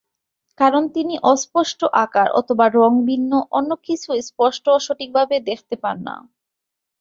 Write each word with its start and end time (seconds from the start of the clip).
কারণ 0.59 0.83
তিনি 0.89 1.15
অস্পষ্ট 1.25 1.79
আকার 2.03 2.27
অথবা 2.31 2.65
রঙ 2.75 2.93
ভিন্ন 3.05 3.31
অন্য 3.51 3.71
কোন 3.71 3.83
কিছুই 3.85 4.21
স্পষ্ট 4.29 4.63
ও 4.69 4.77
সঠিকভাবে 4.79 5.35
দেখতে 5.49 5.75
পান 5.83 5.97
না। 6.03 6.15